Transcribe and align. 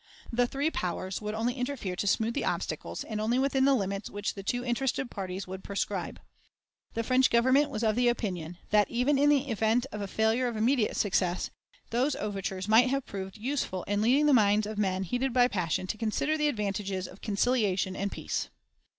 The 0.33 0.47
three 0.47 0.71
powers 0.71 1.21
would 1.21 1.35
only 1.35 1.53
interfere 1.53 1.95
to 1.97 2.07
smooth 2.07 2.33
the 2.33 2.43
obstacles, 2.43 3.03
and 3.03 3.21
only 3.21 3.37
within 3.37 3.65
the 3.65 3.75
limits 3.75 4.09
which 4.09 4.33
the 4.33 4.41
two 4.41 4.65
interested 4.65 5.11
parties 5.11 5.45
would 5.45 5.63
prescribe. 5.63 6.19
The 6.95 7.03
French 7.03 7.29
Government 7.29 7.69
was 7.69 7.83
of 7.83 7.95
the 7.95 8.07
opinion 8.07 8.57
that, 8.71 8.89
even 8.89 9.19
in 9.19 9.29
the 9.29 9.47
event 9.51 9.85
of 9.91 10.01
a 10.01 10.07
failure 10.07 10.47
of 10.47 10.57
immediate 10.57 10.97
success, 10.97 11.51
those 11.91 12.15
overtures 12.15 12.67
might 12.67 12.89
have 12.89 13.05
proved 13.05 13.37
useful 13.37 13.83
in 13.83 14.01
leading 14.01 14.25
the 14.25 14.33
minds 14.33 14.65
of 14.65 14.79
men 14.79 15.03
heated 15.03 15.33
by 15.33 15.47
passion 15.47 15.85
to 15.85 15.99
consider 15.99 16.35
the 16.35 16.47
advantages 16.47 17.07
of 17.07 17.21
conciliation 17.21 17.95
and 17.95 18.11
peace. 18.11 18.49